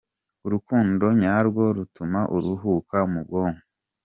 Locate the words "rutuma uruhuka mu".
1.77-3.21